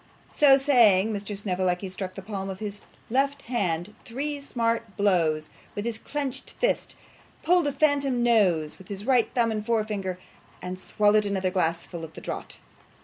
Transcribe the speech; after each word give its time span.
So 0.33 0.57
saying, 0.57 1.13
Mr. 1.13 1.37
Snevellicci 1.37 1.87
struck 1.89 2.13
the 2.15 2.23
palm 2.23 2.49
of 2.49 2.57
his 2.57 2.81
left 3.11 3.43
hand 3.43 3.93
three 4.03 4.41
smart 4.41 4.97
blows 4.97 5.51
with 5.75 5.85
his 5.85 5.99
clenched 5.99 6.55
fist; 6.59 6.95
pulled 7.43 7.67
a 7.67 7.71
phantom 7.71 8.23
nose 8.23 8.79
with 8.79 8.87
his 8.87 9.05
right 9.05 9.29
thumb 9.35 9.51
and 9.51 9.63
forefinger, 9.63 10.17
and 10.59 10.79
swallowed 10.79 11.27
another 11.27 11.51
glassful 11.51 12.03
at 12.03 12.17
a 12.17 12.21
draught. 12.21 12.57